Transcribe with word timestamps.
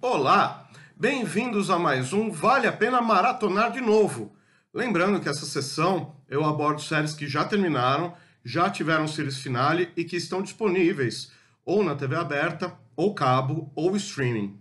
Olá, 0.00 0.70
bem-vindos 0.96 1.70
a 1.70 1.76
mais 1.76 2.12
um 2.12 2.30
Vale 2.30 2.68
a 2.68 2.72
Pena 2.72 3.02
Maratonar 3.02 3.72
de 3.72 3.80
Novo. 3.80 4.32
Lembrando 4.72 5.18
que 5.18 5.28
essa 5.28 5.44
sessão 5.44 6.14
eu 6.28 6.44
abordo 6.44 6.80
séries 6.80 7.14
que 7.14 7.26
já 7.26 7.44
terminaram, 7.44 8.14
já 8.44 8.70
tiveram 8.70 9.08
series 9.08 9.38
finale 9.38 9.90
e 9.96 10.04
que 10.04 10.14
estão 10.14 10.40
disponíveis 10.40 11.32
ou 11.64 11.82
na 11.82 11.96
TV 11.96 12.14
aberta, 12.14 12.78
ou 12.94 13.12
cabo, 13.12 13.72
ou 13.74 13.96
streaming. 13.96 14.56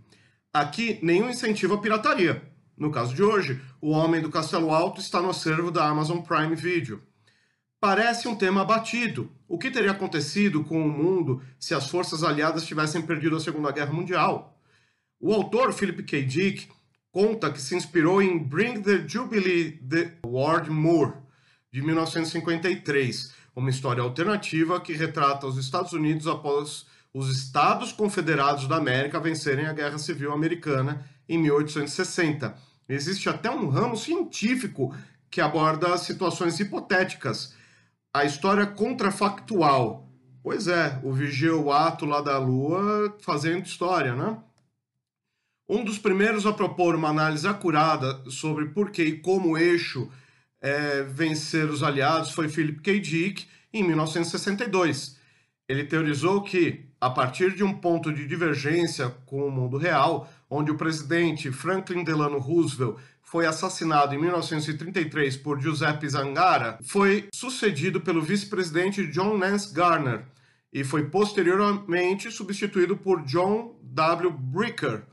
Aqui, 0.51 0.97
nenhum 1.03 1.29
incentivo 1.29 1.75
à 1.75 1.77
pirataria. 1.77 2.41
No 2.75 2.89
caso 2.89 3.13
de 3.13 3.21
hoje, 3.21 3.61
O 3.79 3.91
Homem 3.91 4.21
do 4.21 4.31
Castelo 4.31 4.73
Alto 4.73 4.99
está 4.99 5.21
no 5.21 5.29
acervo 5.29 5.69
da 5.69 5.87
Amazon 5.87 6.17
Prime 6.17 6.55
Video. 6.55 6.99
Parece 7.79 8.27
um 8.27 8.35
tema 8.35 8.61
abatido. 8.61 9.29
O 9.47 9.59
que 9.59 9.69
teria 9.69 9.91
acontecido 9.91 10.63
com 10.63 10.83
o 10.83 10.89
mundo 10.89 11.43
se 11.59 11.75
as 11.75 11.87
forças 11.87 12.23
aliadas 12.23 12.65
tivessem 12.65 13.03
perdido 13.03 13.35
a 13.35 13.39
Segunda 13.39 13.71
Guerra 13.71 13.93
Mundial? 13.93 14.56
O 15.19 15.33
autor 15.33 15.73
Philip 15.73 16.03
K. 16.03 16.23
Dick 16.23 16.69
conta 17.11 17.51
que 17.51 17.59
se 17.59 17.75
inspirou 17.75 18.21
em 18.21 18.37
Bring 18.37 18.81
the 18.83 19.07
Jubilee 19.07 19.71
the 19.71 20.13
Ward 20.23 20.69
Moore, 20.69 21.13
de 21.71 21.81
1953, 21.81 23.33
uma 23.55 23.71
história 23.71 24.03
alternativa 24.03 24.79
que 24.79 24.93
retrata 24.93 25.47
os 25.47 25.57
Estados 25.57 25.91
Unidos 25.91 26.27
após 26.27 26.85
os 27.11 27.35
Estados 27.35 27.91
Confederados 27.91 28.67
da 28.67 28.75
América 28.75 29.19
vencerem 29.19 29.65
a 29.65 29.73
Guerra 29.73 29.97
Civil 29.97 30.31
Americana 30.31 31.03
em 31.27 31.39
1860. 31.39 32.55
Existe 32.87 33.27
até 33.27 33.49
um 33.49 33.69
ramo 33.69 33.97
científico 33.97 34.95
que 35.31 35.41
aborda 35.41 35.97
situações 35.97 36.59
hipotéticas 36.59 37.55
a 38.13 38.23
história 38.23 38.67
contrafactual. 38.67 40.07
Pois 40.43 40.67
é, 40.67 40.99
o 41.03 41.11
vigia 41.11 41.55
o 41.55 41.71
ato 41.71 42.05
lá 42.05 42.21
da 42.21 42.37
Lua 42.37 43.17
fazendo 43.19 43.65
história, 43.65 44.15
né? 44.15 44.37
Um 45.69 45.83
dos 45.83 45.97
primeiros 45.97 46.45
a 46.45 46.53
propor 46.53 46.95
uma 46.95 47.09
análise 47.09 47.47
acurada 47.47 48.23
sobre 48.29 48.67
por 48.67 48.89
que 48.89 49.03
e 49.03 49.19
como 49.19 49.57
eixo 49.57 50.09
é, 50.61 51.03
vencer 51.03 51.69
os 51.69 51.83
aliados 51.83 52.31
foi 52.31 52.47
Philip 52.47 52.81
K. 52.81 52.99
Dick 52.99 53.45
em 53.73 53.83
1962. 53.83 55.17
Ele 55.67 55.83
teorizou 55.83 56.41
que, 56.41 56.85
a 57.01 57.09
partir 57.09 57.53
de 57.53 57.63
um 57.63 57.73
ponto 57.73 58.13
de 58.13 58.25
divergência 58.25 59.09
com 59.25 59.45
o 59.45 59.51
mundo 59.51 59.77
real, 59.77 60.31
onde 60.49 60.71
o 60.71 60.77
presidente 60.77 61.51
Franklin 61.51 62.03
Delano 62.03 62.39
Roosevelt 62.39 62.97
foi 63.21 63.45
assassinado 63.45 64.15
em 64.15 64.17
1933 64.17 65.35
por 65.35 65.59
Giuseppe 65.59 66.07
Zangara, 66.07 66.79
foi 66.81 67.27
sucedido 67.33 67.99
pelo 67.99 68.21
vice-presidente 68.21 69.05
John 69.07 69.37
Nance 69.37 69.73
Garner 69.73 70.23
e 70.71 70.85
foi 70.85 71.09
posteriormente 71.09 72.31
substituído 72.31 72.95
por 72.95 73.23
John 73.23 73.77
W. 73.83 74.31
Bricker. 74.31 75.03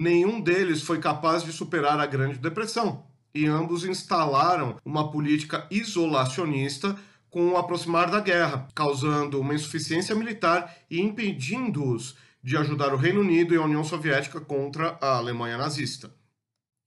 Nenhum 0.00 0.40
deles 0.40 0.80
foi 0.80 1.00
capaz 1.00 1.42
de 1.42 1.52
superar 1.52 1.98
a 1.98 2.06
Grande 2.06 2.38
Depressão 2.38 3.04
e 3.34 3.46
ambos 3.46 3.84
instalaram 3.84 4.76
uma 4.84 5.10
política 5.10 5.66
isolacionista 5.72 6.96
com 7.28 7.48
o 7.48 7.56
aproximar 7.56 8.08
da 8.08 8.20
guerra, 8.20 8.68
causando 8.76 9.40
uma 9.40 9.54
insuficiência 9.54 10.14
militar 10.14 10.72
e 10.88 11.00
impedindo-os 11.00 12.16
de 12.40 12.56
ajudar 12.56 12.94
o 12.94 12.96
Reino 12.96 13.22
Unido 13.22 13.52
e 13.52 13.56
a 13.56 13.64
União 13.64 13.82
Soviética 13.82 14.40
contra 14.40 14.96
a 15.00 15.16
Alemanha 15.16 15.58
nazista. 15.58 16.14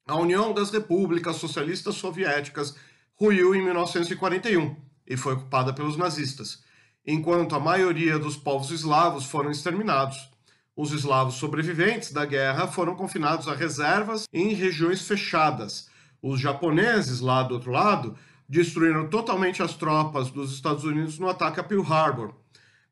A 0.07 0.15
União 0.15 0.53
das 0.53 0.71
Repúblicas 0.71 1.35
Socialistas 1.35 1.95
Soviéticas 1.95 2.77
ruiu 3.19 3.53
em 3.53 3.61
1941 3.61 4.73
e 5.05 5.17
foi 5.17 5.33
ocupada 5.33 5.73
pelos 5.73 5.97
nazistas, 5.97 6.63
enquanto 7.05 7.55
a 7.55 7.59
maioria 7.59 8.17
dos 8.17 8.37
povos 8.37 8.71
eslavos 8.71 9.25
foram 9.25 9.51
exterminados. 9.51 10.30
Os 10.75 10.93
eslavos 10.93 11.35
sobreviventes 11.35 12.13
da 12.13 12.25
guerra 12.25 12.65
foram 12.65 12.95
confinados 12.95 13.47
a 13.47 13.53
reservas 13.53 14.25
em 14.31 14.53
regiões 14.53 15.05
fechadas. 15.05 15.89
Os 16.21 16.39
japoneses, 16.39 17.19
lá 17.19 17.43
do 17.43 17.55
outro 17.55 17.71
lado, 17.71 18.15
destruíram 18.47 19.09
totalmente 19.09 19.61
as 19.61 19.73
tropas 19.75 20.29
dos 20.29 20.53
Estados 20.53 20.85
Unidos 20.85 21.19
no 21.19 21.29
ataque 21.29 21.59
a 21.59 21.63
Pearl 21.63 21.83
Harbor. 21.83 22.35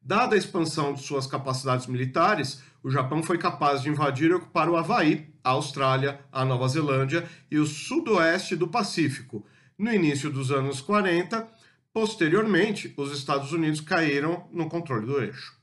Dada 0.02 0.36
a 0.36 0.38
expansão 0.38 0.94
de 0.94 1.02
suas 1.02 1.28
capacidades 1.28 1.88
militares, 1.88 2.62
o 2.82 2.90
Japão 2.90 3.22
foi 3.22 3.38
capaz 3.38 3.82
de 3.82 3.90
invadir 3.90 4.32
e 4.32 4.34
ocupar 4.34 4.70
o 4.70 4.78
Havaí, 4.78 5.30
a 5.44 5.52
Austrália, 5.52 6.20
a 6.32 6.44
Nova 6.44 6.68
Zelândia 6.68 7.30
e 7.52 7.58
o 7.58 7.66
sudoeste 7.66 8.56
do 8.56 8.68
Pacífico. 8.68 9.46
No 9.78 9.94
início 9.94 10.30
dos 10.30 10.52
anos 10.52 10.82
40, 10.82 11.48
posteriormente, 11.94 12.94
os 12.98 13.12
Estados 13.18 13.52
Unidos 13.52 13.82
caíram 13.82 14.48
no 14.52 14.70
controle 14.70 15.06
do 15.06 15.22
eixo. 15.22 15.59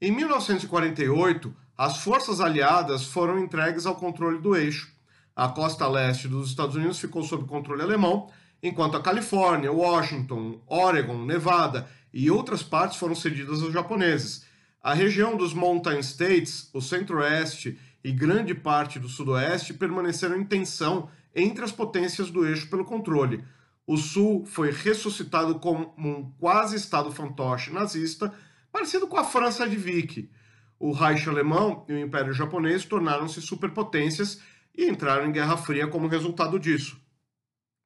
Em 0.00 0.12
1948, 0.12 1.52
as 1.76 1.96
forças 2.04 2.40
aliadas 2.40 3.06
foram 3.06 3.36
entregues 3.36 3.84
ao 3.84 3.96
controle 3.96 4.38
do 4.38 4.54
eixo. 4.54 4.92
A 5.34 5.48
costa 5.48 5.88
leste 5.88 6.28
dos 6.28 6.50
Estados 6.50 6.76
Unidos 6.76 7.00
ficou 7.00 7.24
sob 7.24 7.48
controle 7.48 7.82
alemão, 7.82 8.30
enquanto 8.62 8.96
a 8.96 9.02
Califórnia, 9.02 9.72
Washington, 9.72 10.60
Oregon, 10.68 11.24
Nevada 11.24 11.88
e 12.14 12.30
outras 12.30 12.62
partes 12.62 12.96
foram 12.96 13.16
cedidas 13.16 13.60
aos 13.60 13.72
japoneses. 13.72 14.46
A 14.80 14.94
região 14.94 15.36
dos 15.36 15.52
Mountain 15.52 15.98
States, 15.98 16.70
o 16.72 16.80
centro-oeste 16.80 17.76
e 18.04 18.12
grande 18.12 18.54
parte 18.54 19.00
do 19.00 19.08
sudoeste 19.08 19.74
permaneceram 19.74 20.36
em 20.36 20.44
tensão 20.44 21.08
entre 21.34 21.64
as 21.64 21.72
potências 21.72 22.30
do 22.30 22.46
eixo 22.46 22.70
pelo 22.70 22.84
controle. 22.84 23.42
O 23.84 23.96
sul 23.96 24.46
foi 24.46 24.70
ressuscitado 24.70 25.58
como 25.58 25.92
um 25.98 26.30
quase 26.38 26.76
estado 26.76 27.10
fantoche 27.10 27.72
nazista, 27.72 28.32
parecido 28.72 29.06
com 29.06 29.16
a 29.16 29.24
França 29.24 29.68
de 29.68 29.76
Vichy. 29.76 30.30
O 30.78 30.92
Reich 30.92 31.28
alemão 31.28 31.84
e 31.88 31.92
o 31.92 31.98
Império 31.98 32.32
japonês 32.32 32.84
tornaram-se 32.84 33.40
superpotências 33.42 34.40
e 34.76 34.88
entraram 34.88 35.26
em 35.26 35.32
Guerra 35.32 35.56
Fria 35.56 35.88
como 35.88 36.06
resultado 36.06 36.58
disso. 36.58 37.00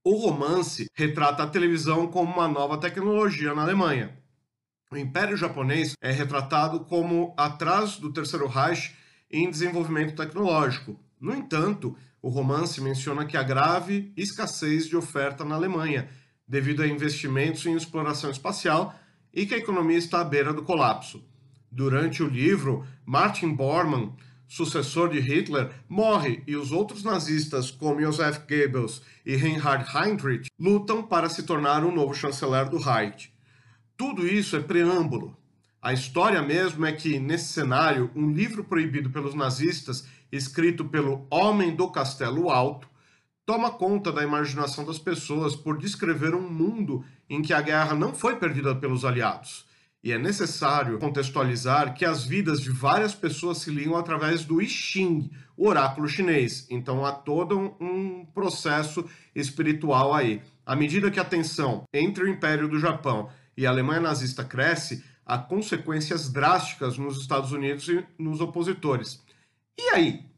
O 0.05 0.17
romance 0.17 0.87
retrata 0.95 1.45
a 1.45 1.49
televisão 1.49 2.07
como 2.09 2.33
uma 2.33 2.49
nova 2.49 2.77
tecnologia 2.77 3.55
na 3.55 3.63
Alemanha. 3.63 4.19
O 4.91 4.97
Império 4.97 5.37
Japonês 5.37 5.95
é 6.03 6.11
retratado 6.11 6.81
como 6.81 7.33
atrás 7.37 7.97
do 7.97 8.13
Terceiro 8.13 8.47
Reich 8.47 8.95
em 9.31 9.49
desenvolvimento 9.49 10.15
tecnológico. 10.15 11.01
No 11.19 11.35
entanto, 11.35 11.97
o 12.21 12.29
romance 12.29 12.79
menciona 12.81 13.25
que 13.25 13.37
há 13.37 13.43
grave 13.43 14.13
escassez 14.17 14.87
de 14.87 14.97
oferta 14.97 15.45
na 15.45 15.55
Alemanha, 15.55 16.11
devido 16.47 16.83
a 16.83 16.87
investimentos 16.87 17.65
em 17.65 17.75
exploração 17.75 18.31
espacial 18.31 18.95
e 19.33 19.47
que 19.47 19.55
a 19.55 19.59
economia 19.59 19.99
está 19.99 20.21
à 20.21 20.25
beira 20.25 20.53
do 20.53 20.63
colapso. 20.63 21.25
Durante 21.71 22.23
o 22.23 22.29
livro, 22.29 22.85
Martin 23.05 23.55
Bormann, 23.55 24.13
sucessor 24.47 25.09
de 25.09 25.19
Hitler, 25.19 25.71
morre 25.89 26.43
e 26.47 26.55
os 26.55 26.71
outros 26.73 27.03
nazistas, 27.03 27.71
como 27.71 28.03
Joseph 28.03 28.41
Goebbels 28.47 29.01
e 29.25 29.35
Reinhard 29.35 29.87
Heydrich, 29.97 30.51
lutam 30.59 31.03
para 31.03 31.31
se 31.31 31.45
tornar 31.45 31.83
o 31.83 31.91
novo 31.91 32.13
chanceler 32.13 32.69
do 32.69 32.77
Reich. 32.77 33.33
Tudo 33.97 34.27
isso 34.27 34.55
é 34.57 34.61
preâmbulo. 34.61 35.35
A 35.81 35.93
história 35.93 36.43
mesmo 36.43 36.85
é 36.85 36.93
que, 36.93 37.19
nesse 37.19 37.53
cenário, 37.55 38.11
um 38.15 38.31
livro 38.31 38.63
proibido 38.63 39.09
pelos 39.09 39.35
nazistas, 39.35 40.07
escrito 40.31 40.85
pelo 40.85 41.27
Homem 41.31 41.75
do 41.75 41.91
Castelo 41.91 42.51
Alto, 42.51 42.92
toma 43.47 43.71
conta 43.71 44.13
da 44.13 44.23
imaginação 44.23 44.85
das 44.85 44.99
pessoas 44.99 45.55
por 45.57 45.79
descrever 45.79 46.35
um 46.35 46.49
mundo 46.49 47.05
em 47.29 47.43
que 47.43 47.53
a 47.53 47.61
guerra 47.61 47.95
não 47.95 48.15
foi 48.15 48.37
perdida 48.37 48.75
pelos 48.75 49.05
aliados 49.05 49.67
e 50.03 50.11
é 50.11 50.19
necessário 50.19 50.99
contextualizar 50.99 51.95
que 51.95 52.05
as 52.05 52.25
vidas 52.25 52.61
de 52.61 52.71
várias 52.71 53.15
pessoas 53.15 53.59
se 53.59 53.71
ligam 53.71 53.97
através 53.97 54.45
do 54.45 54.61
I 54.61 54.69
Ching, 54.69 55.31
o 55.57 55.69
oráculo 55.69 56.09
chinês. 56.09 56.67
Então 56.69 57.07
há 57.07 57.13
todo 57.13 57.77
um 57.81 58.25
processo 58.35 59.09
espiritual 59.35 60.13
aí. 60.13 60.43
À 60.67 60.75
medida 60.75 61.11
que 61.11 61.21
a 61.21 61.25
tensão 61.25 61.85
entre 61.93 62.25
o 62.25 62.29
Império 62.29 62.69
do 62.69 62.81
Japão 62.81 63.29
e 63.57 63.65
a 63.65 63.71
Alemanha 63.71 64.01
nazista 64.01 64.45
cresce, 64.45 65.05
há 65.25 65.39
consequências 65.39 66.29
drásticas 66.33 66.99
nos 66.99 67.21
Estados 67.21 67.53
Unidos 67.53 67.89
e 67.89 68.05
nos 68.19 68.41
opositores. 68.41 69.23
E 69.79 69.89
aí? 69.91 70.32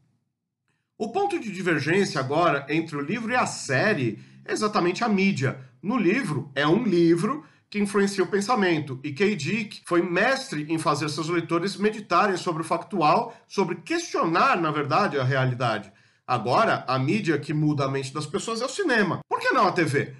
O 0.97 1.11
ponto 1.11 1.37
de 1.37 1.51
divergência 1.51 2.21
agora 2.21 2.65
entre 2.69 2.95
o 2.95 3.01
livro 3.01 3.29
e 3.29 3.35
a 3.35 3.45
série 3.45 4.17
é 4.45 4.53
exatamente 4.53 5.03
a 5.03 5.09
mídia. 5.09 5.59
No 5.83 5.97
livro, 5.97 6.49
é 6.55 6.65
um 6.65 6.85
livro 6.85 7.43
que 7.69 7.77
influencia 7.77 8.23
o 8.23 8.27
pensamento. 8.27 8.97
E 9.03 9.11
K. 9.11 9.35
Dick 9.35 9.81
foi 9.85 10.01
mestre 10.01 10.65
em 10.69 10.79
fazer 10.79 11.09
seus 11.09 11.27
leitores 11.27 11.75
meditarem 11.75 12.37
sobre 12.37 12.61
o 12.61 12.65
factual, 12.65 13.35
sobre 13.45 13.75
questionar, 13.75 14.61
na 14.61 14.71
verdade, 14.71 15.19
a 15.19 15.23
realidade. 15.25 15.91
Agora, 16.25 16.85
a 16.87 16.97
mídia 16.97 17.37
que 17.37 17.53
muda 17.53 17.83
a 17.83 17.91
mente 17.91 18.13
das 18.13 18.25
pessoas 18.25 18.61
é 18.61 18.65
o 18.65 18.69
cinema. 18.69 19.19
Por 19.27 19.41
que 19.41 19.49
não 19.49 19.67
a 19.67 19.73
TV? 19.73 20.13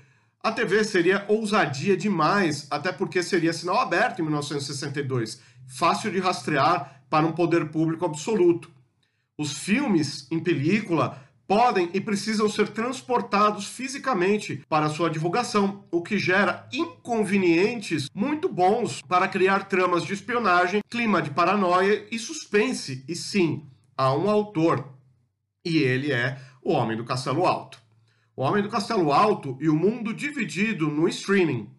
A 0.43 0.51
TV 0.51 0.83
seria 0.83 1.23
ousadia 1.29 1.95
demais, 1.95 2.67
até 2.69 2.91
porque 2.91 3.23
seria 3.23 3.53
sinal 3.53 3.79
aberto 3.79 4.19
em 4.19 4.23
1962, 4.23 5.39
fácil 5.69 6.11
de 6.11 6.19
rastrear 6.19 7.01
para 7.09 7.25
um 7.25 7.31
poder 7.31 7.69
público 7.69 8.05
absoluto. 8.05 8.74
Os 9.37 9.57
filmes 9.57 10.27
em 10.31 10.39
película 10.39 11.21
podem 11.47 11.89
e 11.93 12.01
precisam 12.01 12.49
ser 12.49 12.69
transportados 12.69 13.67
fisicamente 13.67 14.63
para 14.67 14.89
sua 14.89 15.09
divulgação, 15.09 15.83
o 15.91 16.01
que 16.01 16.17
gera 16.17 16.67
inconvenientes 16.71 18.09
muito 18.13 18.49
bons 18.49 19.01
para 19.01 19.27
criar 19.27 19.67
tramas 19.67 20.03
de 20.03 20.13
espionagem, 20.13 20.81
clima 20.89 21.21
de 21.21 21.31
paranoia 21.31 22.07
e 22.09 22.17
suspense. 22.17 23.03
E 23.07 23.15
sim, 23.15 23.65
há 23.97 24.13
um 24.13 24.29
autor, 24.29 24.93
E 25.63 25.77
ele 25.79 26.11
é 26.11 26.39
o 26.61 26.71
Homem 26.71 26.95
do 26.95 27.03
Castelo 27.03 27.45
Alto. 27.45 27.81
O 28.35 28.43
Homem 28.43 28.61
do 28.61 28.69
Castelo 28.69 29.11
Alto 29.11 29.57
e 29.59 29.67
o 29.67 29.75
mundo 29.75 30.13
dividido 30.13 30.87
no 30.87 31.07
streaming. 31.07 31.69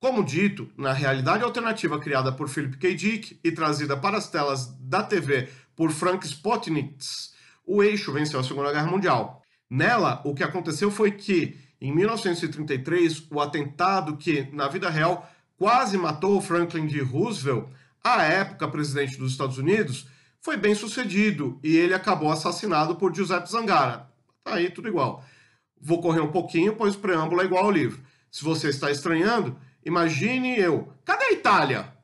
Como 0.00 0.24
dito, 0.24 0.68
na 0.76 0.92
realidade 0.92 1.42
alternativa 1.42 1.98
criada 1.98 2.32
por 2.32 2.48
Philip 2.48 2.76
K. 2.76 2.94
Dick 2.94 3.38
e 3.42 3.50
trazida 3.50 3.96
para 3.96 4.16
as 4.16 4.28
telas 4.28 4.66
da 4.80 5.02
TV 5.02 5.48
por 5.78 5.92
Frank 5.92 6.26
Spotnitz, 6.26 7.32
o 7.64 7.84
eixo 7.84 8.12
venceu 8.12 8.40
a 8.40 8.42
Segunda 8.42 8.72
Guerra 8.72 8.90
Mundial. 8.90 9.40
Nela, 9.70 10.20
o 10.24 10.34
que 10.34 10.42
aconteceu 10.42 10.90
foi 10.90 11.12
que, 11.12 11.56
em 11.80 11.94
1933, 11.94 13.28
o 13.30 13.40
atentado 13.40 14.16
que, 14.16 14.48
na 14.52 14.66
vida 14.66 14.90
real, 14.90 15.30
quase 15.56 15.96
matou 15.96 16.40
Franklin 16.40 16.88
D. 16.88 17.00
Roosevelt, 17.00 17.68
à 18.02 18.24
época 18.24 18.66
presidente 18.66 19.16
dos 19.16 19.30
Estados 19.30 19.56
Unidos, 19.56 20.08
foi 20.40 20.56
bem 20.56 20.74
sucedido 20.74 21.60
e 21.62 21.76
ele 21.76 21.94
acabou 21.94 22.32
assassinado 22.32 22.96
por 22.96 23.14
Giuseppe 23.14 23.48
Zangara. 23.48 24.10
Tá 24.42 24.54
aí 24.54 24.70
tudo 24.70 24.88
igual. 24.88 25.24
Vou 25.80 26.00
correr 26.00 26.20
um 26.20 26.32
pouquinho, 26.32 26.74
pois 26.74 26.96
o 26.96 26.98
preâmbulo 26.98 27.40
é 27.40 27.44
igual 27.44 27.66
ao 27.66 27.70
livro. 27.70 28.02
Se 28.32 28.42
você 28.42 28.68
está 28.68 28.90
estranhando, 28.90 29.56
imagine 29.86 30.58
eu. 30.58 30.92
Cadê 31.04 31.26
a 31.26 31.32
Itália? 31.32 31.94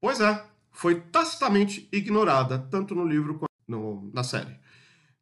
Pois 0.00 0.20
é, 0.20 0.44
foi 0.74 0.96
tacitamente 1.00 1.88
ignorada, 1.92 2.58
tanto 2.58 2.94
no 2.94 3.06
livro 3.06 3.34
quanto 3.38 3.50
no, 3.66 4.10
na 4.12 4.24
série. 4.24 4.58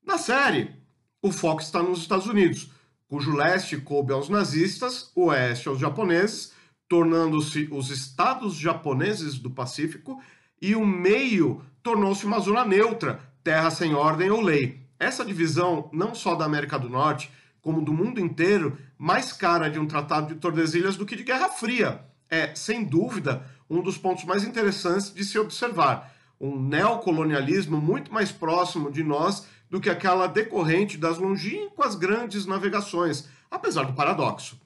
Na 0.04 0.16
série, 0.16 0.74
o 1.20 1.30
foco 1.30 1.60
está 1.60 1.82
nos 1.82 2.00
Estados 2.00 2.26
Unidos, 2.26 2.72
cujo 3.06 3.36
leste 3.36 3.76
coube 3.76 4.14
aos 4.14 4.30
nazistas, 4.30 5.12
o 5.14 5.26
oeste 5.26 5.68
aos 5.68 5.78
japoneses, 5.78 6.54
tornando-se 6.88 7.68
os 7.70 7.90
estados 7.90 8.56
japoneses 8.56 9.38
do 9.38 9.50
Pacífico, 9.50 10.20
e 10.60 10.74
o 10.74 10.86
meio 10.86 11.62
tornou-se 11.82 12.24
uma 12.24 12.40
zona 12.40 12.64
neutra, 12.64 13.20
terra 13.44 13.70
sem 13.70 13.94
ordem 13.94 14.30
ou 14.30 14.40
lei. 14.40 14.80
Essa 14.98 15.24
divisão, 15.24 15.90
não 15.92 16.14
só 16.14 16.34
da 16.34 16.46
América 16.46 16.78
do 16.78 16.88
Norte, 16.88 17.30
como 17.60 17.82
do 17.82 17.92
mundo 17.92 18.18
inteiro, 18.18 18.78
mais 18.96 19.32
cara 19.32 19.68
de 19.68 19.78
um 19.78 19.86
tratado 19.86 20.32
de 20.32 20.40
Tordesilhas 20.40 20.96
do 20.96 21.04
que 21.04 21.14
de 21.14 21.24
Guerra 21.24 21.50
Fria. 21.50 22.04
É, 22.30 22.54
sem 22.54 22.82
dúvida, 22.82 23.46
um 23.72 23.80
dos 23.80 23.96
pontos 23.96 24.24
mais 24.24 24.44
interessantes 24.44 25.12
de 25.14 25.24
se 25.24 25.38
observar. 25.38 26.14
Um 26.38 26.60
neocolonialismo 26.60 27.80
muito 27.80 28.12
mais 28.12 28.30
próximo 28.30 28.90
de 28.90 29.02
nós 29.02 29.46
do 29.70 29.80
que 29.80 29.88
aquela 29.88 30.26
decorrente 30.26 30.98
das 30.98 31.16
longínquas 31.16 31.94
grandes 31.94 32.44
navegações, 32.44 33.28
apesar 33.50 33.84
do 33.84 33.94
paradoxo. 33.94 34.60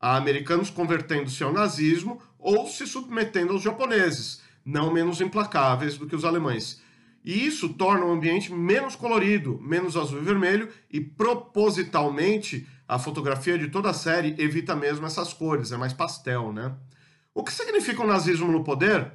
Há 0.00 0.16
americanos 0.16 0.70
convertendo-se 0.70 1.44
ao 1.44 1.52
nazismo 1.52 2.20
ou 2.36 2.66
se 2.66 2.84
submetendo 2.84 3.52
aos 3.52 3.62
japoneses, 3.62 4.42
não 4.64 4.92
menos 4.92 5.20
implacáveis 5.20 5.96
do 5.96 6.06
que 6.08 6.16
os 6.16 6.24
alemães. 6.24 6.82
E 7.24 7.46
isso 7.46 7.68
torna 7.68 8.06
o 8.06 8.12
ambiente 8.12 8.52
menos 8.52 8.96
colorido, 8.96 9.60
menos 9.60 9.96
azul 9.96 10.18
e 10.18 10.24
vermelho, 10.24 10.68
e 10.90 11.00
propositalmente 11.00 12.66
a 12.88 12.98
fotografia 12.98 13.56
de 13.56 13.68
toda 13.68 13.90
a 13.90 13.94
série 13.94 14.34
evita 14.38 14.74
mesmo 14.74 15.06
essas 15.06 15.32
cores, 15.32 15.70
é 15.70 15.76
mais 15.76 15.92
pastel, 15.92 16.52
né? 16.52 16.74
O 17.38 17.44
que 17.44 17.52
significa 17.52 18.02
o 18.02 18.06
nazismo 18.06 18.50
no 18.50 18.64
poder? 18.64 19.12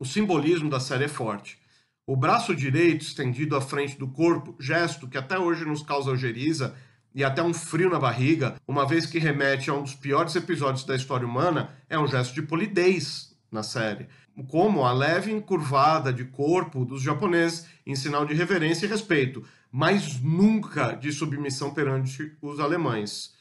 O 0.00 0.04
simbolismo 0.06 0.70
da 0.70 0.80
série 0.80 1.04
é 1.04 1.08
forte. 1.08 1.58
O 2.06 2.16
braço 2.16 2.56
direito 2.56 3.02
estendido 3.02 3.54
à 3.54 3.60
frente 3.60 3.98
do 3.98 4.08
corpo, 4.08 4.56
gesto 4.58 5.06
que 5.06 5.18
até 5.18 5.38
hoje 5.38 5.62
nos 5.66 5.82
causa 5.82 6.08
algeriza 6.08 6.74
e 7.14 7.22
até 7.22 7.42
um 7.42 7.52
frio 7.52 7.90
na 7.90 7.98
barriga, 7.98 8.54
uma 8.66 8.86
vez 8.86 9.04
que 9.04 9.18
remete 9.18 9.68
a 9.68 9.74
um 9.74 9.82
dos 9.82 9.94
piores 9.94 10.34
episódios 10.34 10.84
da 10.84 10.96
história 10.96 11.26
humana, 11.26 11.68
é 11.86 11.98
um 11.98 12.08
gesto 12.08 12.32
de 12.32 12.40
polidez 12.40 13.36
na 13.52 13.62
série 13.62 14.08
como 14.48 14.82
a 14.82 14.92
leve 14.92 15.30
encurvada 15.30 16.10
de 16.10 16.24
corpo 16.24 16.82
dos 16.86 17.02
japoneses 17.02 17.66
em 17.86 17.94
sinal 17.94 18.24
de 18.24 18.32
reverência 18.32 18.86
e 18.86 18.88
respeito, 18.88 19.44
mas 19.70 20.18
nunca 20.18 20.94
de 20.94 21.12
submissão 21.12 21.74
perante 21.74 22.34
os 22.40 22.58
alemães. 22.58 23.34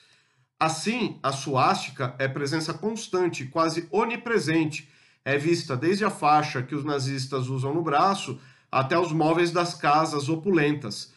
Assim, 0.59 1.19
a 1.21 1.31
suástica 1.31 2.15
é 2.17 2.27
presença 2.27 2.73
constante, 2.73 3.45
quase 3.45 3.87
onipresente, 3.91 4.89
é 5.25 5.37
vista 5.37 5.75
desde 5.75 6.05
a 6.05 6.09
faixa 6.09 6.61
que 6.61 6.75
os 6.75 6.83
nazistas 6.83 7.47
usam 7.47 7.73
no 7.73 7.81
braço 7.81 8.39
até 8.71 8.97
os 8.97 9.11
móveis 9.11 9.51
das 9.51 9.73
casas 9.73 10.29
opulentas. 10.29 11.13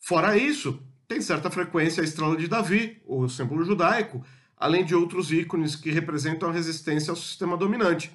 Fora 0.00 0.36
isso, 0.36 0.82
tem 1.08 1.20
certa 1.20 1.50
frequência 1.50 2.02
a 2.02 2.04
estrela 2.04 2.36
de 2.36 2.48
Davi, 2.48 3.00
o 3.06 3.28
símbolo 3.28 3.64
judaico, 3.64 4.24
além 4.56 4.84
de 4.84 4.94
outros 4.94 5.30
ícones 5.30 5.76
que 5.76 5.90
representam 5.90 6.48
a 6.48 6.52
resistência 6.52 7.10
ao 7.10 7.16
sistema 7.16 7.56
dominante. 7.56 8.10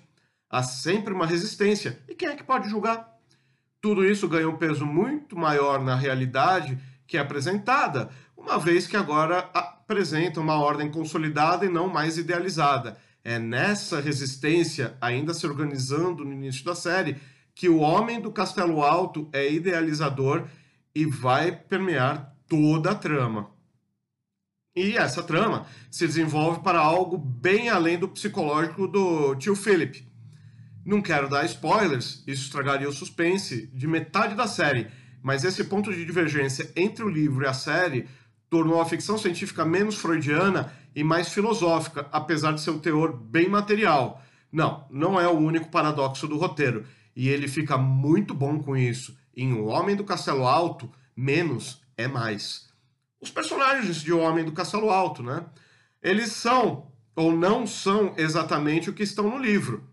Há 0.49 0.63
sempre 0.63 1.13
uma 1.13 1.25
resistência. 1.25 1.99
E 2.09 2.15
quem 2.15 2.29
é 2.29 2.35
que 2.35 2.43
pode 2.43 2.69
julgar? 2.69 3.17
Tudo 3.79 4.05
isso 4.05 4.27
ganha 4.27 4.49
um 4.49 4.57
peso 4.57 4.85
muito 4.85 5.37
maior 5.37 5.81
na 5.81 5.95
realidade 5.95 6.77
que 7.07 7.17
é 7.17 7.19
apresentada, 7.19 8.09
uma 8.37 8.57
vez 8.57 8.87
que 8.87 8.95
agora 8.95 9.49
apresenta 9.91 10.39
uma 10.39 10.55
ordem 10.55 10.89
consolidada 10.89 11.65
e 11.65 11.69
não 11.69 11.89
mais 11.89 12.17
idealizada. 12.17 12.97
É 13.23 13.37
nessa 13.37 13.99
resistência, 13.99 14.95
ainda 15.01 15.33
se 15.33 15.45
organizando 15.45 16.23
no 16.23 16.31
início 16.31 16.63
da 16.63 16.73
série, 16.73 17.17
que 17.53 17.67
o 17.67 17.79
homem 17.79 18.21
do 18.21 18.31
Castelo 18.31 18.81
Alto 18.81 19.29
é 19.33 19.51
idealizador 19.51 20.47
e 20.95 21.05
vai 21.05 21.51
permear 21.51 22.33
toda 22.47 22.91
a 22.91 22.95
trama. 22.95 23.51
E 24.73 24.95
essa 24.95 25.21
trama 25.21 25.67
se 25.91 26.07
desenvolve 26.07 26.61
para 26.61 26.79
algo 26.79 27.17
bem 27.17 27.67
além 27.67 27.99
do 27.99 28.07
psicológico 28.07 28.87
do 28.87 29.35
tio 29.35 29.57
Philip. 29.57 30.07
Não 30.85 31.01
quero 31.01 31.29
dar 31.29 31.45
spoilers, 31.45 32.23
isso 32.25 32.45
estragaria 32.45 32.87
o 32.87 32.93
suspense 32.93 33.67
de 33.67 33.85
metade 33.85 34.35
da 34.35 34.47
série, 34.47 34.87
mas 35.21 35.43
esse 35.43 35.65
ponto 35.65 35.93
de 35.93 36.05
divergência 36.05 36.71
entre 36.77 37.03
o 37.03 37.09
livro 37.09 37.43
e 37.43 37.47
a 37.47 37.53
série 37.53 38.07
tornou 38.51 38.81
a 38.81 38.85
ficção 38.85 39.17
científica 39.17 39.63
menos 39.63 39.95
freudiana 39.95 40.73
e 40.93 41.05
mais 41.05 41.29
filosófica, 41.29 42.09
apesar 42.11 42.51
de 42.51 42.59
seu 42.59 42.79
teor 42.79 43.13
bem 43.13 43.47
material. 43.47 44.21
Não, 44.51 44.85
não 44.91 45.17
é 45.17 45.25
o 45.25 45.37
único 45.37 45.69
paradoxo 45.69 46.27
do 46.27 46.37
roteiro, 46.37 46.85
e 47.15 47.29
ele 47.29 47.47
fica 47.47 47.77
muito 47.77 48.33
bom 48.33 48.59
com 48.59 48.75
isso. 48.75 49.17
Em 49.35 49.53
O 49.53 49.67
Homem 49.67 49.95
do 49.95 50.03
Castelo 50.03 50.45
Alto, 50.45 50.91
menos 51.15 51.81
é 51.95 52.09
mais. 52.09 52.69
Os 53.21 53.31
personagens 53.31 54.01
de 54.01 54.11
O 54.11 54.19
Homem 54.19 54.43
do 54.43 54.51
Castelo 54.51 54.89
Alto, 54.89 55.23
né? 55.23 55.45
Eles 56.03 56.33
são 56.33 56.91
ou 57.15 57.31
não 57.31 57.65
são 57.65 58.13
exatamente 58.17 58.89
o 58.89 58.93
que 58.93 59.03
estão 59.03 59.29
no 59.29 59.37
livro. 59.37 59.87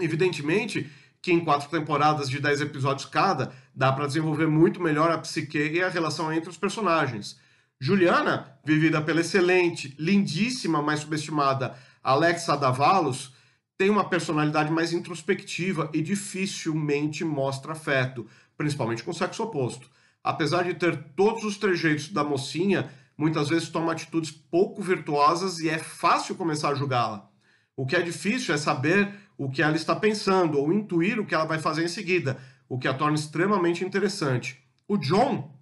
Evidentemente 0.00 0.90
que 1.22 1.32
em 1.32 1.44
quatro 1.44 1.70
temporadas 1.70 2.28
de 2.28 2.40
dez 2.40 2.60
episódios 2.60 3.06
cada, 3.06 3.52
dá 3.72 3.92
para 3.92 4.06
desenvolver 4.06 4.48
muito 4.48 4.82
melhor 4.82 5.12
a 5.12 5.18
psique 5.18 5.58
e 5.58 5.80
a 5.80 5.88
relação 5.88 6.32
entre 6.32 6.50
os 6.50 6.56
personagens. 6.56 7.38
Juliana, 7.84 8.58
vivida 8.64 9.02
pela 9.02 9.20
excelente, 9.20 9.94
lindíssima, 9.98 10.80
mas 10.80 11.00
subestimada 11.00 11.74
Alexa 12.02 12.56
Davalos, 12.56 13.34
tem 13.76 13.90
uma 13.90 14.08
personalidade 14.08 14.72
mais 14.72 14.94
introspectiva 14.94 15.90
e 15.92 16.00
dificilmente 16.00 17.26
mostra 17.26 17.72
afeto, 17.72 18.26
principalmente 18.56 19.04
com 19.04 19.10
o 19.10 19.14
sexo 19.14 19.42
oposto. 19.42 19.90
Apesar 20.22 20.62
de 20.62 20.72
ter 20.72 20.96
todos 21.14 21.44
os 21.44 21.58
trejeitos 21.58 22.08
da 22.08 22.24
mocinha, 22.24 22.90
muitas 23.18 23.50
vezes 23.50 23.68
toma 23.68 23.92
atitudes 23.92 24.30
pouco 24.30 24.80
virtuosas 24.80 25.60
e 25.60 25.68
é 25.68 25.76
fácil 25.76 26.36
começar 26.36 26.70
a 26.70 26.74
julgá-la. 26.74 27.28
O 27.76 27.84
que 27.84 27.96
é 27.96 28.00
difícil 28.00 28.54
é 28.54 28.56
saber 28.56 29.12
o 29.36 29.50
que 29.50 29.62
ela 29.62 29.76
está 29.76 29.94
pensando 29.94 30.58
ou 30.58 30.72
intuir 30.72 31.20
o 31.20 31.26
que 31.26 31.34
ela 31.34 31.44
vai 31.44 31.58
fazer 31.58 31.84
em 31.84 31.88
seguida, 31.88 32.38
o 32.66 32.78
que 32.78 32.88
a 32.88 32.94
torna 32.94 33.14
extremamente 33.14 33.84
interessante. 33.84 34.64
O 34.88 34.96
John 34.96 35.53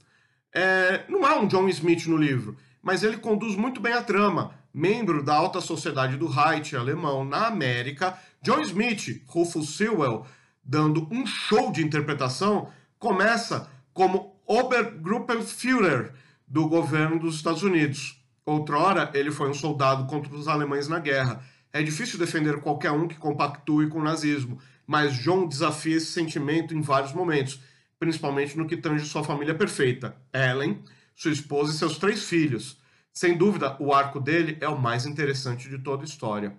é, 0.55 1.05
não 1.09 1.27
é 1.27 1.39
um 1.39 1.47
John 1.47 1.69
Smith 1.69 2.07
no 2.07 2.17
livro, 2.17 2.57
mas 2.83 3.03
ele 3.03 3.17
conduz 3.17 3.57
muito 3.57 3.81
bem 3.81 3.93
a 3.93 4.03
trama. 4.03 4.55
Membro 4.73 5.23
da 5.23 5.35
alta 5.35 5.61
sociedade 5.61 6.17
do 6.17 6.27
Reich 6.27 6.75
alemão 6.75 7.25
na 7.25 7.47
América, 7.47 8.19
John 8.43 8.61
Smith, 8.61 9.23
Rufus 9.27 9.77
Sewell, 9.77 10.27
dando 10.65 11.07
um 11.11 11.27
show 11.27 11.71
de 11.71 11.85
interpretação, 11.85 12.69
começa 12.99 13.71
como 13.93 14.35
Obergruppenführer 14.47 16.15
do 16.49 16.69
governo 16.69 17.19
dos 17.19 17.37
Estados 17.37 17.63
Unidos. 17.63 18.19
Outrora, 18.45 19.11
ele 19.15 19.31
foi 19.31 19.49
um 19.49 19.55
soldado 19.55 20.07
contra 20.07 20.35
os 20.35 20.49
alemães 20.49 20.89
na 20.89 20.99
guerra 20.99 21.43
é 21.73 21.83
difícil 21.83 22.19
defender 22.19 22.61
qualquer 22.61 22.91
um 22.91 23.09
que 23.09 23.17
compactue 23.17 23.89
com 23.89 23.99
o 23.99 24.05
nazismo, 24.05 24.59
mas 24.87 25.15
John 25.15 25.47
desafia 25.47 25.97
esse 25.97 26.13
sentimento 26.13 26.75
em 26.75 26.83
vários 26.83 27.15
momentos, 27.15 27.61
principalmente 28.03 28.59
no 28.59 28.67
que 28.67 28.77
tange 28.77 29.07
sua 29.07 29.23
família 29.23 29.55
perfeita, 29.55 30.17
Ellen, 30.35 30.83
sua 31.15 31.31
esposa 31.31 31.71
e 31.71 31.77
seus 31.77 31.99
três 31.99 32.25
filhos. 32.25 32.77
Sem 33.13 33.39
dúvida, 33.39 33.77
o 33.79 33.95
arco 33.95 34.19
dele 34.19 34.59
é 34.61 34.67
o 34.69 34.77
mais 34.77 35.07
interessante 35.07 35.69
de 35.69 35.79
toda 35.79 36.03
a 36.03 36.05
história. 36.05 36.53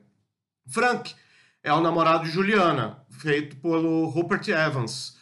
Frank 0.65 1.13
é 1.61 1.73
o 1.73 1.81
namorado 1.81 2.23
de 2.23 2.31
Juliana, 2.31 3.05
feito 3.09 3.57
pelo 3.57 4.05
Rupert 4.05 4.47
Evans. 4.47 5.17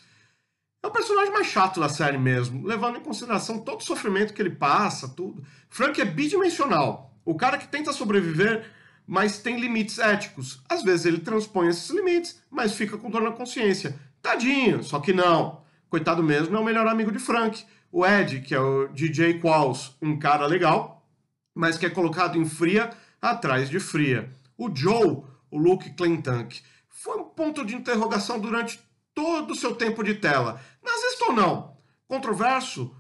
É 0.84 0.88
o 0.88 0.92
personagem 0.92 1.34
mais 1.34 1.48
chato 1.48 1.80
da 1.80 1.90
série 1.90 2.20
mesmo, 2.20 2.68
levando 2.68 2.98
em 2.98 3.04
consideração 3.04 3.58
todo 3.58 3.80
o 3.80 3.84
sofrimento 3.84 4.32
que 4.32 4.44
ele 4.44 4.52
passa, 4.52 5.10
tudo. 5.10 5.44
Frank 5.72 6.00
é 6.00 6.06
bidimensional. 6.06 7.20
O 7.26 7.34
cara 7.34 7.58
que 7.58 7.68
tenta 7.68 7.92
sobreviver 7.92 8.70
mas 9.08 9.40
tem 9.40 9.60
limites 9.60 9.98
éticos. 9.98 10.62
Às 10.70 10.84
vezes 10.84 11.08
ele 11.08 11.18
transpõe 11.18 11.68
esses 11.68 11.90
limites, 11.90 12.40
mas 12.50 12.74
fica 12.74 12.96
com 12.96 13.10
dor 13.10 13.24
na 13.24 13.32
consciência. 13.32 14.00
Tadinho, 14.22 14.84
só 14.84 15.00
que 15.00 15.12
não. 15.12 15.61
Coitado 15.92 16.24
mesmo 16.24 16.56
é 16.56 16.60
o 16.62 16.64
melhor 16.64 16.88
amigo 16.88 17.12
de 17.12 17.20
Frank, 17.20 17.66
O 17.92 18.06
Ed, 18.06 18.40
que 18.40 18.56
é 18.56 18.60
o 18.62 18.88
DJ 18.88 19.42
Qualls, 19.42 19.92
um 20.02 20.18
cara 20.18 20.46
legal, 20.46 21.06
mas 21.54 21.78
que 21.78 21.86
é 21.86 21.90
colocado 21.90 22.38
em 22.38 22.46
fria 22.46 22.92
atrás 23.22 23.70
de 23.70 23.78
fria. 23.78 24.34
O 24.58 24.74
Joe, 24.74 25.22
o 25.52 25.58
Luke 25.58 25.90
Clintank, 25.90 26.62
foi 26.88 27.18
um 27.18 27.26
ponto 27.26 27.66
de 27.66 27.76
interrogação 27.76 28.40
durante 28.40 28.80
todo 29.14 29.52
o 29.52 29.56
seu 29.56 29.76
tempo 29.76 30.02
de 30.02 30.14
tela. 30.14 30.62
Nazista 30.82 31.26
ou 31.26 31.34
não? 31.34 31.76
Controverso, 32.08 32.96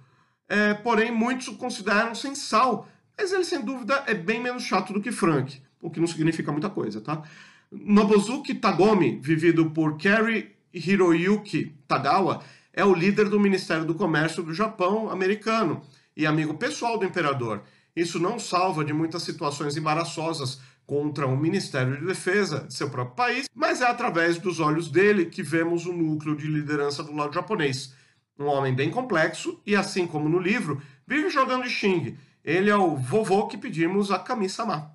é, 0.50 0.74
porém 0.74 1.14
muitos 1.14 1.48
o 1.48 1.56
consideram 1.56 2.14
sem 2.14 2.36
sal, 2.36 2.90
mas 3.18 3.32
ele 3.32 3.46
sem 3.46 3.62
dúvida 3.62 4.04
é 4.06 4.14
bem 4.14 4.42
menos 4.42 4.64
chato 4.64 4.92
do 4.92 5.00
que 5.00 5.14
Frank, 5.14 5.62
o 5.82 5.90
que 5.90 6.02
não 6.02 6.08
significa 6.08 6.52
muita 6.52 6.70
coisa, 6.70 7.00
tá? 7.00 7.24
Nobuzuki 7.72 8.54
Tagomi, 8.54 9.18
vivido 9.22 9.72
por 9.72 9.96
Kerry 9.96 10.54
Hiroyuki 10.74 11.74
Tagawa, 11.88 12.44
é 12.74 12.86
o 12.86 12.94
líder 12.94 13.30
do 13.30 13.40
Ministério 13.40 13.86
do 13.86 13.96
Comércio 13.96 14.42
do 14.44 14.54
Japão 14.54 15.10
americano 15.10 15.82
e 16.16 16.26
amigo 16.26 16.54
pessoal 16.56 16.98
do 16.98 17.06
imperador. 17.06 17.62
Isso 17.96 18.20
não 18.20 18.40
salva 18.40 18.86
de 18.86 18.94
muitas 18.94 19.24
situações 19.24 19.76
embaraçosas 19.76 20.62
contra 20.86 21.28
o 21.28 21.38
Ministério 21.38 21.98
de 21.98 22.06
Defesa 22.06 22.66
de 22.68 22.74
seu 22.74 22.90
próprio 22.90 23.16
país, 23.16 23.50
mas 23.54 23.82
é 23.82 23.86
através 23.86 24.38
dos 24.38 24.60
olhos 24.60 24.90
dele 24.90 25.26
que 25.26 25.44
vemos 25.44 25.86
o 25.86 25.94
núcleo 25.94 26.36
de 26.36 26.48
liderança 26.48 27.04
do 27.04 27.16
lado 27.16 27.34
japonês. 27.34 27.94
Um 28.38 28.46
homem 28.46 28.74
bem 28.74 28.90
complexo 28.90 29.62
e, 29.66 29.76
assim 29.76 30.08
como 30.08 30.28
no 30.28 30.40
livro, 30.40 30.82
vive 31.06 31.30
jogando 31.30 31.70
Xing. 31.70 32.18
Ele 32.44 32.70
é 32.70 32.76
o 32.76 32.96
vovô 32.96 33.48
que 33.48 33.58
pedimos 33.58 34.12
a 34.12 34.18
Kami-sama. 34.18 34.92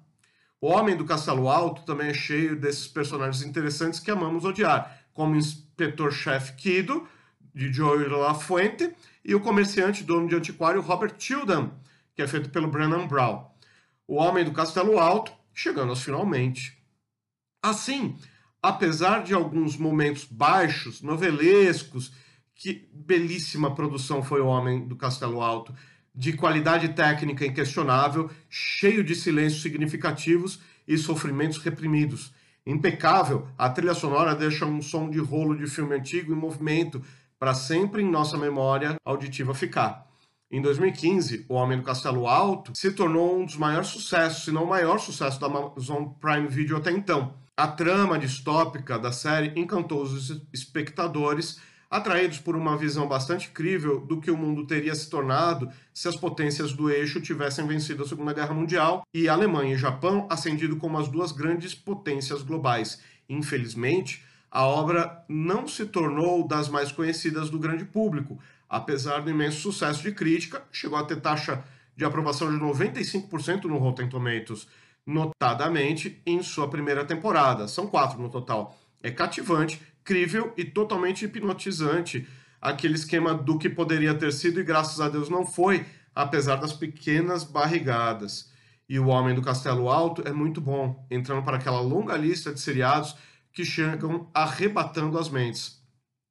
O 0.61 0.69
Homem 0.69 0.97
do 0.97 1.05
Castelo 1.05 1.49
Alto 1.49 1.83
também 1.83 2.09
é 2.09 2.15
cheio 2.15 2.57
desses 2.57 2.89
personagens 2.89 3.45
interessantes 3.45 4.01
que 4.01 4.11
amamos 4.11 4.45
odiar, 4.45 5.01
como 5.13 5.35
o 5.35 5.37
inspetor-chefe 5.37 6.55
Kido, 6.55 7.07
de 7.57 7.73
Joey 7.73 8.07
La 8.07 8.35
Fuente, 8.35 8.95
e 9.25 9.35
o 9.35 9.41
comerciante 9.41 10.05
dono 10.05 10.29
de 10.29 10.37
antiquário 10.37 10.83
Robert 10.83 11.17
Tilden, 11.17 11.73
que 12.15 12.21
é 12.21 12.29
feito 12.29 12.51
pelo 12.51 12.69
Brennan 12.69 13.07
Brown. 13.07 13.47
O 14.07 14.17
Homem 14.17 14.45
do 14.45 14.53
Castelo 14.53 14.99
Alto, 14.99 15.33
chegando 15.55 15.89
aos 15.89 16.03
finalmente. 16.03 16.77
Assim, 17.63 18.15
apesar 18.63 19.25
de 19.25 19.33
alguns 19.33 19.75
momentos 19.75 20.25
baixos, 20.25 21.01
novelescos, 21.01 22.13
que 22.55 22.89
belíssima 22.93 23.75
produção 23.75 24.23
foi 24.23 24.43
O 24.43 24.47
Homem 24.47 24.87
do 24.87 24.95
Castelo 24.95 25.41
Alto, 25.41 25.75
de 26.15 26.35
qualidade 26.35 26.91
técnica 26.91 27.47
inquestionável, 27.47 28.31
cheio 28.51 29.03
de 29.03 29.15
silêncios 29.15 29.63
significativos 29.63 30.61
e 30.87 30.97
sofrimentos 30.99 31.57
reprimidos. 31.59 32.35
Impecável, 32.67 33.49
a 33.57 33.71
trilha 33.71 33.95
sonora 33.95 34.35
deixa 34.35 34.67
um 34.67 34.83
som 34.83 35.09
de 35.09 35.19
rolo 35.19 35.57
de 35.57 35.67
filme 35.67 35.95
antigo 35.95 36.33
em 36.33 36.37
movimento 36.37 37.03
para 37.39 37.55
sempre 37.55 38.03
em 38.03 38.11
nossa 38.11 38.37
memória 38.37 38.97
auditiva 39.05 39.55
ficar. 39.55 40.07
Em 40.51 40.63
2015, 40.63 41.45
O 41.49 41.55
Homem 41.55 41.79
do 41.79 41.85
Castelo 41.85 42.27
Alto 42.27 42.73
se 42.75 42.93
tornou 42.93 43.39
um 43.39 43.45
dos 43.45 43.57
maiores 43.57 43.89
sucessos, 43.89 44.45
se 44.45 44.53
não 44.53 44.65
o 44.65 44.69
maior 44.69 44.99
sucesso 44.99 45.41
da 45.41 45.47
Amazon 45.47 46.05
Prime 46.21 46.47
Video 46.47 46.77
até 46.77 46.93
então. 46.93 47.35
A 47.57 47.67
trama 47.67 48.19
distópica 48.19 48.99
da 48.99 49.11
série 49.11 49.53
encantou 49.59 50.03
os 50.03 50.43
espectadores 50.53 51.59
atraídos 51.91 52.39
por 52.39 52.57
uma 52.57 52.77
visão 52.77 53.09
bastante 53.09 53.51
crível 53.51 54.01
do 54.01 54.21
que 54.21 54.31
o 54.31 54.37
mundo 54.37 54.67
teria 54.67 54.95
se 54.95 55.09
tornado 55.09 55.69
se 55.95 56.09
as 56.09 56.17
potências 56.17 56.73
do 56.73 56.91
eixo 56.91 57.21
tivessem 57.21 57.67
vencido 57.67 58.03
a 58.03 58.09
Segunda 58.09 58.33
Guerra 58.33 58.55
Mundial 58.55 59.03
e 59.15 59.29
Alemanha 59.29 59.75
e 59.75 59.79
Japão 59.79 60.27
ascendido 60.31 60.77
como 60.77 60.99
as 60.99 61.09
duas 61.09 61.33
grandes 61.33 61.75
potências 61.75 62.43
globais. 62.43 63.01
Infelizmente, 63.29 64.25
a 64.51 64.65
obra 64.65 65.25
não 65.29 65.67
se 65.67 65.87
tornou 65.87 66.47
das 66.47 66.69
mais 66.69 66.93
conhecidas 66.93 67.51
do 67.51 67.59
grande 67.59 67.85
público, 67.85 68.39
apesar 68.69 69.21
do 69.21 69.31
imenso 69.31 69.61
sucesso 69.61 70.03
de 70.03 70.13
crítica, 70.13 70.65
chegou 70.73 70.99
a 70.99 71.05
ter 71.05 71.21
taxa 71.21 71.65
de 71.97 72.05
aprovação 72.05 72.51
de 72.51 72.63
95% 72.63 73.65
no 73.65 73.79
Rotten 73.79 74.09
Tomatoes, 74.09 74.67
notadamente 75.07 76.21
em 76.27 76.43
sua 76.43 76.69
primeira 76.69 77.05
temporada. 77.05 77.69
São 77.69 77.87
quatro 77.87 78.21
no 78.21 78.29
total. 78.29 78.77
É 79.03 79.11
cativante 79.11 79.81
crível 80.05 80.53
e 80.57 80.65
totalmente 80.65 81.25
hipnotizante 81.25 82.27
aquele 82.61 82.95
esquema 82.95 83.35
do 83.35 83.59
que 83.59 83.69
poderia 83.69 84.15
ter 84.15 84.33
sido 84.33 84.61
e 84.61 84.65
graças 84.65 85.01
a 85.01 85.09
Deus 85.09 85.29
não 85.29 85.47
foi, 85.47 85.85
apesar 86.15 86.57
das 86.57 86.73
pequenas 86.73 87.45
barrigadas. 87.45 88.51
E 88.89 88.99
O 88.99 89.09
Homem 89.09 89.35
do 89.35 89.43
Castelo 89.43 89.89
Alto 89.89 90.23
é 90.27 90.33
muito 90.33 90.61
bom, 90.61 91.05
entrando 91.11 91.43
para 91.43 91.57
aquela 91.57 91.81
longa 91.81 92.17
lista 92.17 92.53
de 92.53 92.61
seriados 92.61 93.17
que 93.57 93.65
chegam 93.65 94.31
arrebatando 94.33 95.19
as 95.19 95.29
mentes. 95.29 95.83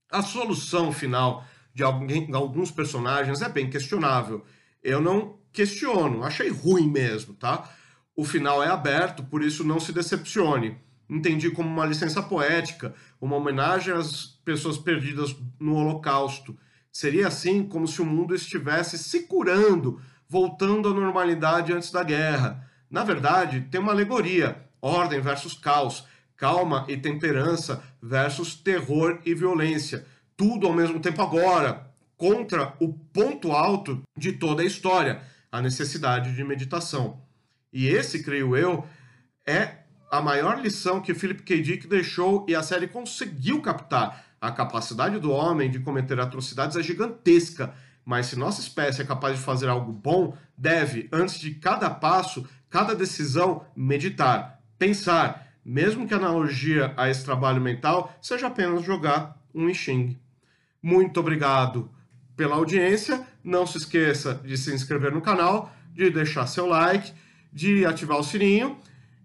A 0.10 0.22
solução 0.22 0.94
final 0.94 1.46
de 1.74 1.84
alguém, 1.84 2.34
alguns 2.34 2.72
personagens 2.72 3.42
é 3.42 3.50
bem 3.50 3.70
questionável. 3.70 4.46
Eu 4.82 5.02
não 5.02 5.38
questiono, 5.52 6.24
achei 6.24 6.50
ruim 6.50 6.90
mesmo, 6.90 7.34
tá? 7.34 7.70
O 8.16 8.24
final 8.24 8.64
é 8.64 8.70
aberto, 8.70 9.24
por 9.24 9.44
isso 9.44 9.66
não 9.66 9.82
se 9.82 9.92
decepcione 9.92 10.78
entendi 11.10 11.52
como 11.52 11.70
uma 11.70 11.86
licença 11.86 12.22
poética, 12.22 12.94
uma 13.22 13.36
homenagem 13.36 13.94
às 13.94 14.26
pessoas 14.44 14.78
perdidas 14.78 15.36
no 15.60 15.76
Holocausto. 15.76 16.58
Seria 16.92 17.28
assim 17.28 17.64
como 17.64 17.88
se 17.88 18.02
o 18.02 18.06
mundo 18.06 18.34
estivesse 18.34 18.98
se 18.98 19.24
curando, 19.24 20.02
voltando 20.28 20.90
à 20.90 20.94
normalidade 20.94 21.74
antes 21.74 21.92
da 21.92 22.04
guerra. 22.04 22.68
Na 22.90 23.04
verdade, 23.04 23.68
tem 23.70 23.80
uma 23.80 23.92
alegoria: 23.92 24.64
ordem 24.82 25.20
versus 25.22 25.54
caos, 25.54 26.06
calma 26.38 26.86
e 26.88 26.98
temperança 26.98 27.84
versus 28.02 28.56
terror 28.56 29.20
e 29.26 29.34
violência. 29.34 30.06
Tudo 30.36 30.68
ao 30.68 30.74
mesmo 30.74 31.00
tempo 31.00 31.22
agora, 31.22 31.88
contra 32.18 32.74
o 32.80 32.94
ponto 32.94 33.52
alto 33.52 34.02
de 34.18 34.34
toda 34.34 34.62
a 34.62 34.66
história, 34.66 35.22
a 35.52 35.62
necessidade 35.62 36.36
de 36.36 36.44
meditação. 36.44 37.22
E 37.72 37.88
esse, 37.88 38.24
creio 38.24 38.56
eu, 38.56 38.86
é 39.46 39.80
a 40.12 40.22
maior 40.22 40.62
lição 40.62 41.02
que 41.02 41.14
Philip 41.14 41.44
K. 41.44 41.62
Dick 41.62 41.88
deixou 41.88 42.46
e 42.48 42.56
a 42.56 42.64
série 42.64 42.88
conseguiu 42.88 43.62
captar. 43.62 44.26
A 44.40 44.52
capacidade 44.52 45.20
do 45.20 45.32
homem 45.32 45.70
de 45.70 45.80
cometer 45.80 46.20
atrocidades 46.20 46.78
é 46.78 46.84
gigantesca, 46.84 47.74
mas 48.06 48.28
se 48.28 48.38
nossa 48.38 48.62
espécie 48.62 49.02
é 49.02 49.06
capaz 49.06 49.38
de 49.38 49.44
fazer 49.44 49.68
algo 49.68 49.92
bom, 49.92 50.38
deve, 50.58 51.10
antes 51.12 51.40
de 51.40 51.56
cada 51.56 51.90
passo, 51.90 52.48
cada 52.70 52.94
decisão, 52.94 53.66
meditar, 53.76 54.62
pensar, 54.78 55.45
mesmo 55.66 56.08
que 56.08 56.14
a 56.14 56.18
analogia 56.18 56.94
a 56.96 57.10
esse 57.10 57.26
trabalho 57.26 57.60
mental 57.60 58.16
seja 58.22 58.48
apenas 58.48 58.84
jogar 58.84 59.36
um 59.54 59.74
Xing. 59.74 60.16
Muito 60.82 61.20
obrigado 61.20 61.90
pela 62.38 62.56
audiência. 62.56 63.26
Não 63.44 63.66
se 63.66 63.80
esqueça 63.80 64.40
de 64.44 64.58
se 64.58 64.72
inscrever 64.72 65.12
no 65.12 65.22
canal, 65.22 65.74
de 65.92 66.10
deixar 66.12 66.46
seu 66.46 66.68
like, 66.68 67.12
de 67.52 67.86
ativar 67.86 68.20
o 68.20 68.24
sininho 68.24 68.78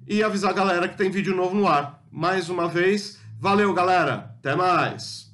e 0.07 0.23
avisar 0.23 0.51
a 0.51 0.55
galera 0.55 0.89
que 0.89 0.97
tem 0.97 1.11
vídeo 1.11 1.37
novo 1.37 1.55
no 1.55 1.69
ar. 1.69 2.03
Mais 2.11 2.49
uma 2.49 2.67
vez, 2.67 3.21
valeu 3.39 3.75
galera, 3.75 4.35
até 4.39 4.57
mais! 4.57 5.30